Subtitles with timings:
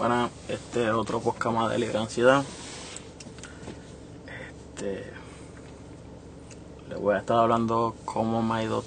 [0.00, 2.42] Bueno, este es otro podcast más de libre ansiedad.
[4.48, 5.12] Este,
[6.88, 8.82] les voy a estar hablando cómo me ha ido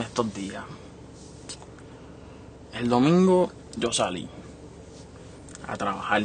[0.00, 0.64] estos días.
[2.72, 4.28] El domingo yo salí
[5.68, 6.24] a trabajar,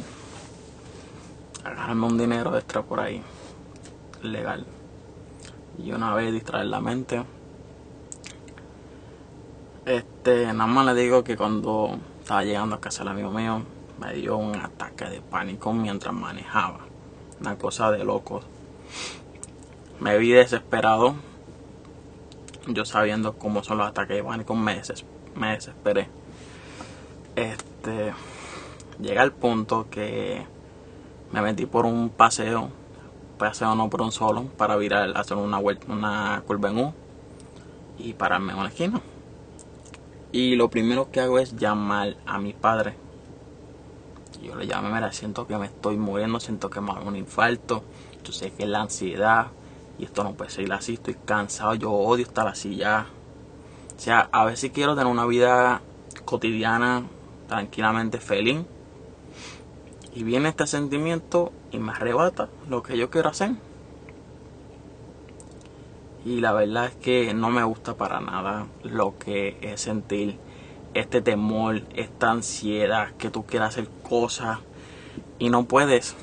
[1.64, 3.22] a ganarme un dinero extra por ahí,
[4.24, 4.66] legal.
[5.78, 7.24] Y una vez distraer la mente.
[9.86, 13.62] Este, nada más le digo que cuando estaba llegando a casa el amigo mío,
[14.00, 16.80] me dio un ataque de pánico mientras manejaba.
[17.40, 18.46] Una cosa de locos.
[20.00, 21.16] Me vi desesperado.
[22.68, 24.82] Yo sabiendo cómo son los ataques de pánico, me,
[25.36, 26.10] me desesperé.
[27.36, 28.14] Este,
[29.00, 30.46] llega al punto que
[31.32, 32.70] me metí por un paseo,
[33.38, 36.94] paseo no por un solo, para virar, hacer una vuelta, una curva en U
[38.00, 39.02] y pararme en una esquina.
[40.32, 43.05] Y lo primero que hago es llamar a mi padre
[44.42, 47.84] yo le llamo, mira, siento que me estoy muriendo, siento que me hago un infarto,
[48.24, 49.48] yo sé que es la ansiedad
[49.98, 53.08] y esto no puede seguir así, estoy cansado, yo odio estar así ya.
[53.96, 55.82] O sea, a veces quiero tener una vida
[56.26, 57.04] cotidiana,
[57.48, 58.66] tranquilamente feliz.
[60.14, 63.52] Y viene este sentimiento y me arrebata lo que yo quiero hacer.
[66.26, 70.40] Y la verdad es que no me gusta para nada lo que es sentir
[70.96, 74.60] este temor, esta ansiedad, que tú quieras hacer cosas
[75.38, 76.16] y no puedes.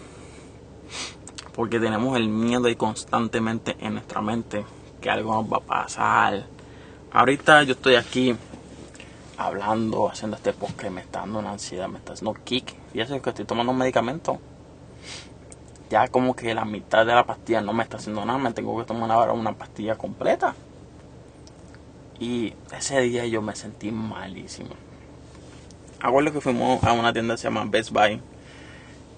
[1.54, 4.64] Porque tenemos el miedo y constantemente en nuestra mente
[5.00, 6.46] que algo nos va a pasar.
[7.12, 8.34] Ahorita yo estoy aquí
[9.36, 12.74] hablando, haciendo este podcast, me está dando una ansiedad, me está haciendo kick.
[12.92, 14.38] Fíjate que estoy tomando un medicamento.
[15.90, 18.78] Ya como que la mitad de la pastilla no me está haciendo nada, me tengo
[18.78, 20.54] que tomar ahora una pastilla completa.
[22.22, 24.70] Y ese día yo me sentí malísimo.
[26.00, 28.20] Acuerdo que fuimos a una tienda que se llama Best Buy.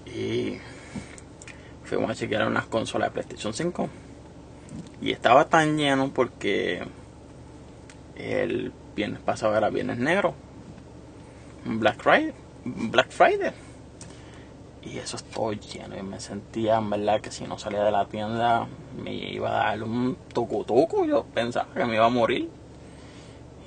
[0.07, 0.57] Y
[1.83, 3.89] fuimos a chequear unas consolas de PlayStation 5.
[5.03, 6.81] Y estaba tan lleno porque
[8.15, 10.33] el viernes pasado era viernes negro.
[11.63, 12.33] Black Friday.
[12.63, 13.51] Black Friday.
[14.81, 15.95] Y eso estoy lleno.
[15.95, 18.65] Y me sentía en verdad que si no salía de la tienda
[18.99, 20.65] me iba a dar un tucu
[21.05, 22.64] Yo pensaba que me iba a morir.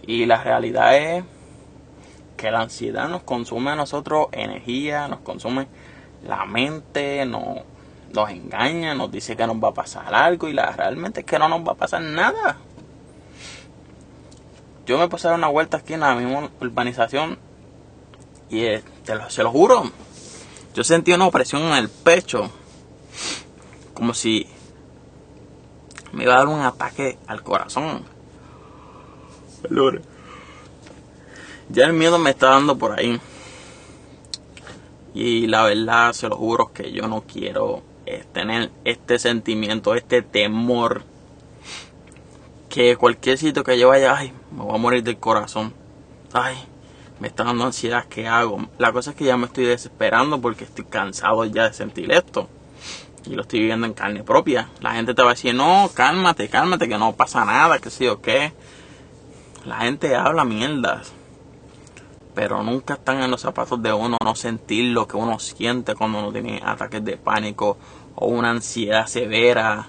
[0.03, 1.25] Y la realidad es
[2.37, 5.67] que la ansiedad nos consume a nosotros energía, nos consume
[6.25, 11.21] la mente, nos, engaña, nos dice que nos va a pasar algo y la realmente
[11.21, 12.57] es que no nos va a pasar nada.
[14.87, 17.39] Yo me dar una vuelta aquí en la misma urbanización
[18.49, 18.83] y eh,
[19.29, 19.91] se lo juro,
[20.75, 22.51] yo sentí una opresión en el pecho,
[23.95, 24.47] como si
[26.13, 28.05] me iba a dar un ataque al corazón.
[31.71, 33.21] Ya el miedo me está dando por ahí.
[35.15, 40.23] Y la verdad, se lo juro que yo no quiero eh, tener este sentimiento, este
[40.23, 41.03] temor.
[42.69, 45.75] Que cualquier sitio que yo vaya, ay, me voy a morir del corazón.
[46.33, 46.57] Ay,
[47.21, 48.69] me está dando ansiedad, ¿qué hago?
[48.79, 52.49] La cosa es que ya me estoy desesperando porque estoy cansado ya de sentir esto.
[53.27, 54.71] Y lo estoy viviendo en carne propia.
[54.81, 58.07] La gente te va a decir, no, cálmate, cálmate, que no pasa nada, que sí
[58.07, 58.53] o qué.
[59.69, 61.13] La gente habla mierdas,
[62.35, 66.21] pero nunca están en los zapatos de uno, no sentir lo que uno siente cuando
[66.21, 67.77] uno tiene ataques de pánico
[68.15, 69.89] o una ansiedad severa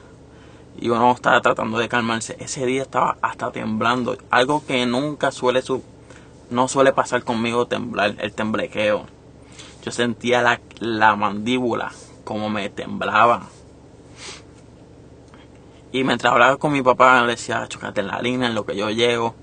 [0.78, 2.35] y uno está tratando de calmarse.
[2.41, 5.63] Ese día estaba hasta temblando, algo que nunca suele
[6.50, 9.06] no suele pasar conmigo temblar, el temblequeo.
[9.81, 11.94] Yo sentía la, la mandíbula
[12.25, 13.44] como me temblaba.
[15.94, 18.75] Y mientras hablaba con mi papá, le decía, chocate en la línea en lo que
[18.75, 19.35] yo llego.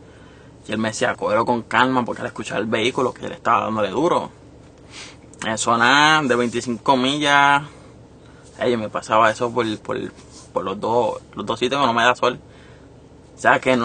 [0.68, 3.64] Y él me decía, cógelo con calma porque al escuchar el vehículo que le estaba
[3.64, 4.30] dándole duro.
[5.44, 7.62] En zona de 25 millas,
[8.58, 12.16] ella me pasaba eso por, por, los, dos, los dos sitios que no me da
[12.16, 12.40] sol.
[13.36, 13.78] O sea que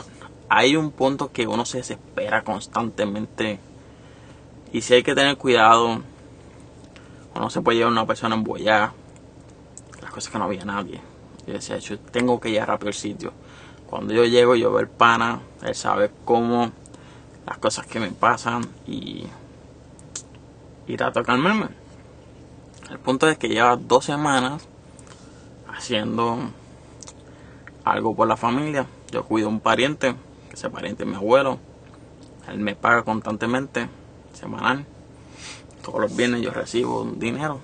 [0.49, 3.59] hay un punto que uno se desespera constantemente.
[4.73, 6.01] Y si hay que tener cuidado,
[7.35, 8.93] uno se puede llevar una persona embollada.
[10.01, 11.01] Las cosas que no había nadie.
[11.45, 13.33] Yo decía, yo tengo que ir rápido al sitio.
[13.91, 16.71] Cuando yo llego, yo veo el pana, él sabe cómo
[17.45, 19.27] las cosas que me pasan y,
[20.87, 21.67] y trato de calmarme.
[22.89, 24.65] El punto es que lleva dos semanas
[25.67, 26.37] haciendo
[27.83, 28.85] algo por la familia.
[29.11, 30.15] Yo cuido a un pariente,
[30.53, 31.59] ese pariente es mi abuelo.
[32.47, 33.89] Él me paga constantemente,
[34.31, 34.85] semanal.
[35.83, 37.59] Todos los viernes yo recibo dinero.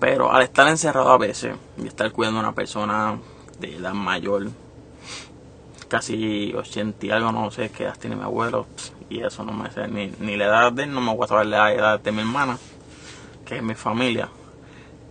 [0.00, 3.18] Pero al estar encerrado a veces y estar cuidando a una persona
[3.60, 4.50] de edad mayor,
[5.88, 8.66] casi 80 y algo, no sé qué edad tiene mi abuelo,
[9.08, 11.28] y eso no me sé ni, ni la edad de él, no me voy a
[11.28, 12.58] saber la edad de mi hermana,
[13.44, 14.28] que es mi familia.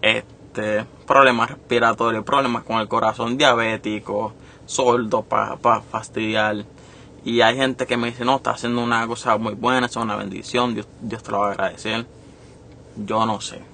[0.01, 4.33] Este, problemas respiratorios, problemas con el corazón, diabético,
[4.65, 6.65] sordo para fastidiar.
[7.25, 10.15] Y hay gente que me dice, no, está haciendo una cosa muy buena, es una
[10.15, 12.05] bendición, Dios, Dios te lo va a agradecer.
[12.97, 13.72] Yo no sé.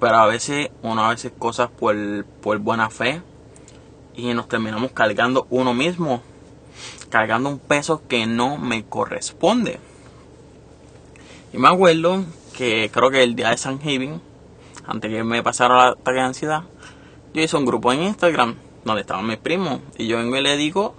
[0.00, 3.22] Pero a veces uno a veces cosas por, por buena fe
[4.14, 6.22] y nos terminamos cargando uno mismo,
[7.10, 9.78] cargando un peso que no me corresponde.
[11.52, 12.24] Y me acuerdo
[12.56, 14.20] que creo que el día de San Giving,
[14.86, 16.62] antes que me pasara la ataque de ansiedad,
[17.34, 20.56] yo hice un grupo en Instagram donde estaban mis primos y yo vengo y le
[20.56, 20.94] digo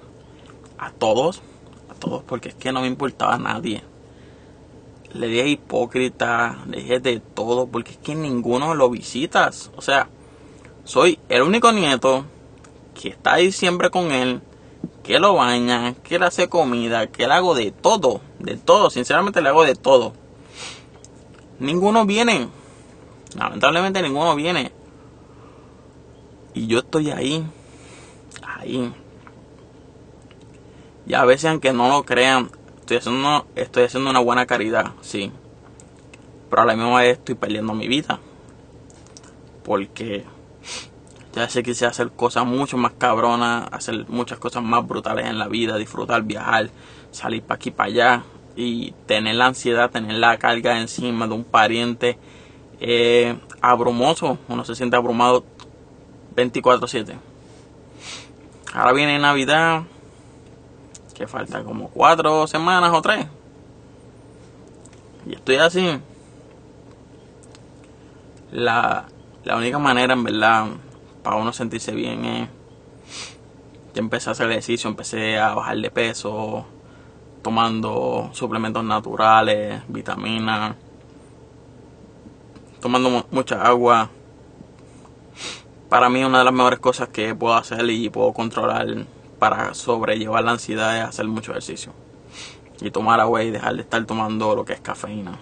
[0.78, 1.42] a todos,
[1.90, 3.84] a todos, porque es que no me importaba a nadie.
[5.14, 9.72] Le dije hipócrita, le dije de todo, porque es que ninguno lo visitas.
[9.76, 10.10] O sea,
[10.84, 12.26] soy el único nieto
[12.94, 14.42] que está ahí siempre con él,
[15.04, 19.42] que lo baña, que le hace comida, que le hago de todo, de todo, sinceramente
[19.42, 20.14] le hago de todo.
[21.60, 22.50] Ninguno viene,
[23.36, 24.72] lamentablemente ninguno viene.
[26.54, 27.46] Y yo estoy ahí,
[28.46, 28.94] ahí.
[31.06, 32.50] Y a veces aunque no lo crean,
[32.88, 35.32] estoy haciendo, estoy haciendo una buena caridad, sí.
[36.50, 38.20] Pero a la misma vez estoy perdiendo mi vida.
[39.66, 40.24] Porque
[41.34, 45.38] ya sé que quise hacer cosas mucho más cabronas, hacer muchas cosas más brutales en
[45.38, 46.70] la vida, disfrutar, viajar,
[47.12, 48.24] salir para aquí, para allá
[48.56, 52.18] y tener la ansiedad, tener la carga encima de un pariente
[52.80, 54.40] eh, abrumoso.
[54.48, 55.44] Uno se siente abrumado
[56.38, 57.18] 24/7.
[58.74, 59.84] Ahora viene Navidad,
[61.18, 63.26] que falta como cuatro semanas o tres.
[65.26, 66.00] Y estoy así.
[68.52, 69.06] La,
[69.44, 70.68] la única manera, en verdad,
[71.24, 72.50] para uno sentirse bien es...
[73.96, 76.68] Yo empecé a hacer ejercicio, empecé a bajar de peso,
[77.42, 80.76] tomando suplementos naturales, vitaminas,
[82.80, 84.12] tomando mucha agua.
[85.90, 89.08] Para mí una de las mejores cosas que puedo hacer y puedo controlar
[89.40, 91.94] para sobrellevar la ansiedad es hacer mucho ejercicio.
[92.82, 95.40] Y tomar agua y dejar de estar tomando lo que es cafeína.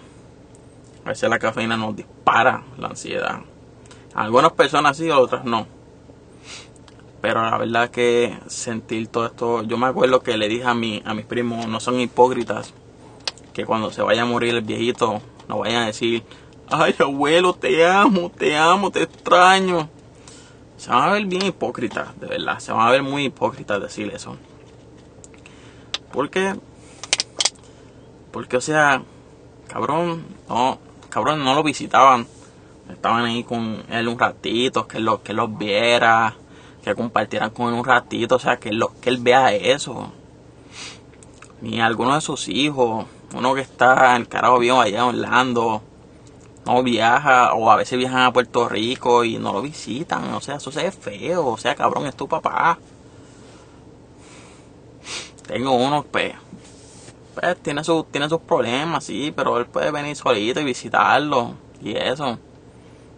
[1.04, 3.40] A veces la cafeína nos dispara la ansiedad.
[4.14, 5.66] algunas personas sí, otras no.
[7.20, 11.02] Pero la verdad que sentir todo esto, yo me acuerdo que le dije a, mi,
[11.04, 12.72] a mis primos, no son hipócritas,
[13.52, 16.22] que cuando se vaya a morir el viejito, no vayan a decir,
[16.70, 19.88] ay abuelo, te amo, te amo, te extraño.
[20.76, 24.12] Se van a ver bien hipócritas, de verdad, se van a ver muy hipócritas decir
[24.14, 24.36] eso.
[26.12, 26.54] ¿Por qué?
[28.30, 29.02] Porque, o sea,
[29.68, 30.78] cabrón, no,
[31.08, 32.26] cabrón, no lo visitaban.
[32.90, 36.36] Estaban ahí con él un ratito, que, lo, que los viera
[36.86, 40.12] que compartieran con él un ratito, o sea, que, lo, que él vea eso.
[41.60, 45.82] Ni alguno de sus hijos, uno que está el carajo bien allá en Orlando,
[46.66, 50.56] no viaja, o a veces viajan a Puerto Rico y no lo visitan, o sea,
[50.56, 52.78] eso se ve feo, o sea, cabrón, es tu papá.
[55.46, 56.34] Tengo uno, pues,
[57.34, 61.96] pues tiene, su, tiene sus problemas, sí, pero él puede venir solito y visitarlo, y
[61.96, 62.38] eso.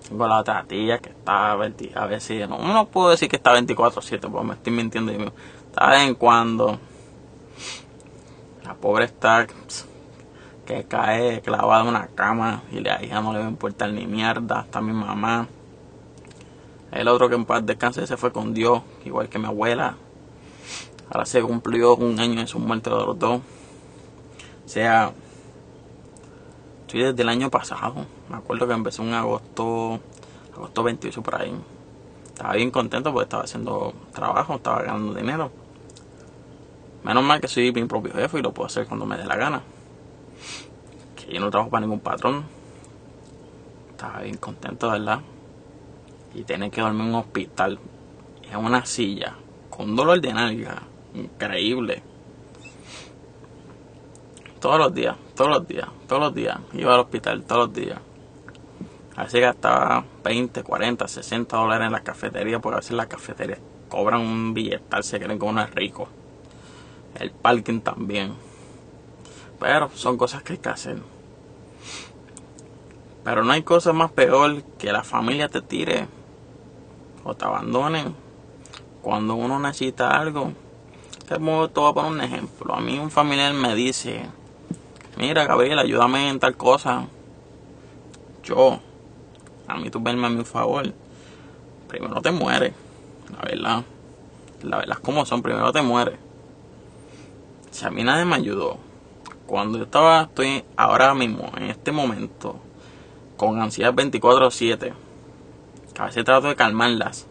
[0.06, 3.54] Tengo la otra tía que está a ver si no, no puedo decir que está
[3.54, 5.12] 24-7, porque me estoy mintiendo.
[5.12, 6.78] Está de vez en cuando.
[8.64, 9.46] La pobre está
[10.68, 14.06] que cae clavada en una cama y la hija no le va a importar ni
[14.06, 14.60] mierda.
[14.60, 15.48] Está mi mamá.
[16.92, 19.96] El otro que en paz descanse se fue con Dios, igual que mi abuela.
[21.08, 23.40] Ahora se cumplió un año de su muerte de los dos.
[23.40, 25.12] O sea,
[26.82, 30.00] estoy desde el año pasado me acuerdo que empecé en agosto,
[30.54, 31.54] agosto 28 por ahí.
[32.26, 35.50] Estaba bien contento porque estaba haciendo trabajo, estaba ganando dinero.
[37.04, 39.36] Menos mal que soy mi propio jefe y lo puedo hacer cuando me dé la
[39.36, 39.62] gana.
[41.28, 42.46] Que yo no trabajo para ningún patrón.
[43.90, 45.20] Estaba bien contento, ¿verdad?
[46.34, 47.78] Y tener que dormir en un hospital,
[48.50, 49.34] en una silla,
[49.68, 50.84] con dolor de nalga.
[51.14, 52.02] Increíble.
[54.58, 56.58] Todos los días, todos los días, todos los días.
[56.72, 57.98] Iba al hospital todos los días.
[59.14, 63.58] A veces gastaba 20, 40, 60 dólares en la cafetería, porque a veces las cafeterías
[63.90, 66.08] cobran un billetal, se creen que uno es rico.
[67.18, 68.32] El parking también.
[69.60, 71.17] Pero son cosas que hay que hacer.
[73.24, 76.06] Pero no hay cosa más peor que la familia te tire
[77.24, 78.14] o te abandonen
[79.02, 80.52] cuando uno necesita algo.
[81.26, 82.74] Te voy a poner un ejemplo.
[82.74, 84.22] A mí un familiar me dice,
[85.16, 87.06] mira Gabriel, ayúdame en tal cosa.
[88.42, 88.80] Yo
[89.66, 90.90] a mí tú verme a mi favor,
[91.86, 92.72] primero te mueres,
[93.30, 93.84] la verdad.
[94.62, 96.18] La verdad es como son, primero te mueres.
[97.70, 98.78] Si a mí nadie me ayudó,
[99.48, 102.56] cuando yo estaba, estoy ahora mismo, en este momento,
[103.38, 104.92] con ansiedad 24-7,
[105.98, 107.26] a veces trato de calmarlas.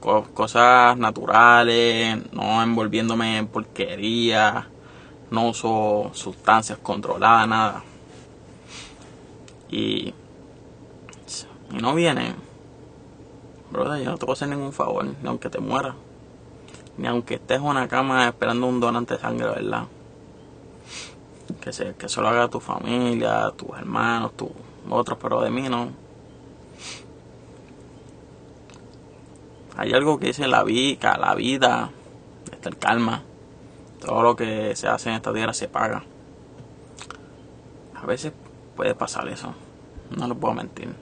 [0.00, 4.68] Cosas naturales, no envolviéndome en porquería,
[5.30, 7.84] no uso sustancias controladas, nada.
[9.70, 10.12] Y,
[11.70, 12.34] y no viene.
[13.70, 15.94] Brother, yo no te puedo hacer ningún favor, ni aunque te muera.
[16.98, 19.84] Ni aunque estés en una cama esperando un donante de sangre, ¿verdad?
[21.60, 24.50] Que, se, que solo haga tu familia, tus hermanos, tus
[24.88, 25.90] otros, pero de mí no.
[29.76, 31.90] Hay algo que dice la vida, la vida,
[32.50, 33.22] está el calma.
[34.00, 36.04] Todo lo que se hace en esta tierra se paga.
[37.94, 38.32] A veces
[38.76, 39.54] puede pasar eso.
[40.16, 40.94] No lo puedo mentir.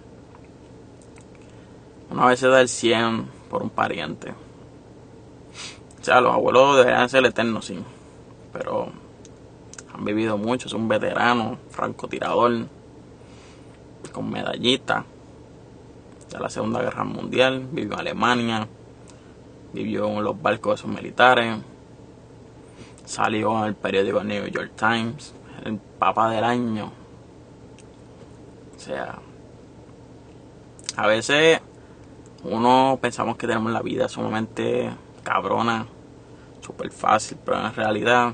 [2.10, 4.30] Una vez se da el 100 por un pariente.
[6.00, 7.78] O sea, los abuelos deberían ser eternos, sí.
[8.52, 8.92] Pero
[9.94, 12.66] han vivido mucho, es un veterano, francotirador,
[14.12, 15.04] con medallita
[16.30, 18.68] de la Segunda Guerra Mundial, vivió en Alemania,
[19.72, 21.56] vivió en los barcos de esos militares,
[23.04, 25.34] salió en el periódico New York Times,
[25.64, 26.92] el Papa del Año.
[28.76, 29.18] O sea,
[30.96, 31.60] a veces
[32.44, 34.90] uno pensamos que tenemos la vida sumamente
[35.22, 35.86] cabrona,
[36.60, 38.32] súper fácil, pero en realidad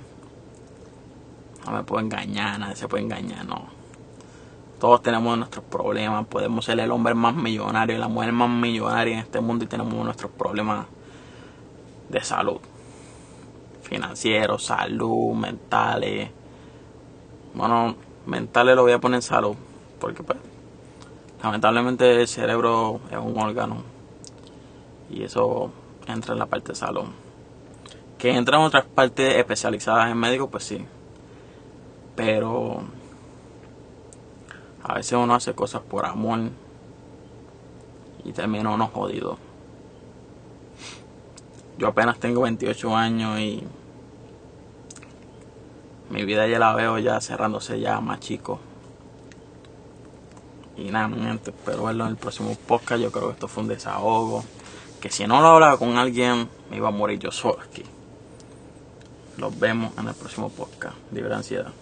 [1.69, 3.67] no me puedo engañar, nadie se puede engañar, no.
[4.81, 9.15] Todos tenemos nuestros problemas, podemos ser el hombre más millonario y la mujer más millonaria
[9.15, 10.87] en este mundo y tenemos nuestros problemas
[12.09, 12.59] de salud.
[13.83, 16.31] Financieros, salud, mentales.
[17.55, 17.97] Bueno,
[18.27, 19.57] mentales lo voy a poner en salud,
[20.01, 20.39] porque pues,
[21.43, 23.83] lamentablemente el cerebro es un órgano
[25.11, 25.71] y eso
[26.07, 27.05] entra en la parte de salud.
[28.17, 30.85] Que entra en otras partes especializadas en médicos, pues sí.
[32.19, 32.83] Pero
[34.83, 36.51] a veces uno hace cosas por amor
[38.25, 39.39] y termina uno jodido.
[41.79, 43.63] Yo apenas tengo 28 años y
[46.11, 48.59] mi vida ya la veo ya cerrándose ya más chico.
[50.77, 53.01] Y nada, mi gente, espero verlo en el próximo podcast.
[53.01, 54.43] Yo creo que esto fue un desahogo.
[55.01, 57.85] Que si no lo hablaba con alguien, me iba a morir yo solo aquí.
[59.37, 60.97] Los vemos en el próximo podcast.
[61.13, 61.73] Libre ansiedad.